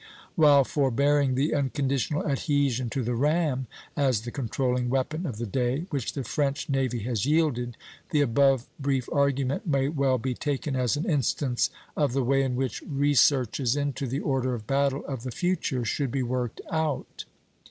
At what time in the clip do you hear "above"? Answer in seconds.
8.21-8.65